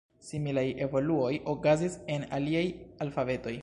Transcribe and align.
Similaj 0.29 0.63
evoluoj 0.85 1.31
okazis 1.55 2.01
en 2.17 2.29
aliaj 2.41 2.69
alfabetoj. 3.09 3.57